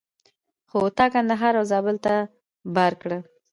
خو 0.69 0.79
تا 0.97 1.05
کندهار 1.13 1.53
او 1.59 1.65
زابل 1.71 1.97
ته 2.05 2.13
بار 2.75 2.93
کړه. 3.01 3.17